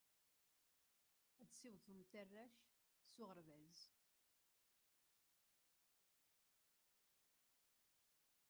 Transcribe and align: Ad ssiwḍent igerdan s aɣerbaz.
Ad 1.41 1.47
ssiwḍent 1.51 2.01
igerdan 2.01 2.51
s 3.13 3.15
aɣerbaz. 3.21 3.79